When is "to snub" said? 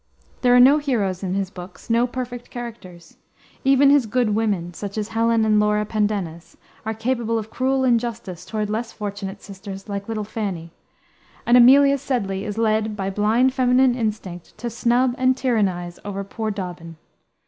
14.57-15.13